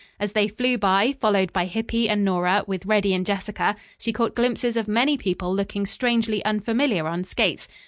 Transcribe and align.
As 0.19 0.31
they 0.31 0.47
flew 0.47 0.79
by, 0.79 1.13
followed 1.19 1.53
by 1.53 1.65
Hippy 1.65 2.09
and 2.09 2.25
Nora, 2.25 2.63
with 2.65 2.87
Reddy 2.87 3.13
and 3.13 3.23
Jessica, 3.23 3.75
she 3.99 4.11
caught 4.11 4.33
glimpses 4.33 4.75
of 4.75 4.87
many 4.87 5.15
people 5.15 5.53
looking 5.53 5.85
strangely 5.85 6.43
unfamiliar 6.43 7.07
on 7.07 7.23
skates. 7.23 7.67